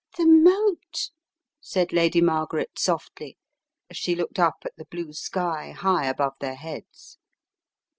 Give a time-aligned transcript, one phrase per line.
[0.17, 1.11] "The moat,"
[1.59, 3.37] said Lady Margaret, softly,
[3.87, 7.19] as she looked up at the blue sky, high above their heads.